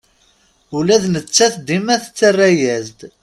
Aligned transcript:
Ula 0.77 0.97
d 1.03 1.05
nettat 1.13 1.55
dima 1.67 1.95
tettara-yas-d. 2.03 2.99